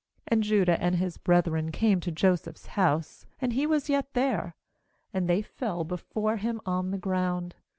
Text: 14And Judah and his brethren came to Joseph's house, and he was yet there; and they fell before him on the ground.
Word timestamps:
14And 0.31 0.39
Judah 0.39 0.81
and 0.83 0.95
his 0.95 1.19
brethren 1.19 1.71
came 1.71 1.99
to 1.99 2.11
Joseph's 2.11 2.65
house, 2.73 3.27
and 3.39 3.53
he 3.53 3.67
was 3.67 3.87
yet 3.87 4.11
there; 4.15 4.55
and 5.13 5.29
they 5.29 5.43
fell 5.43 5.83
before 5.83 6.37
him 6.37 6.59
on 6.65 6.89
the 6.89 6.97
ground. 6.97 7.53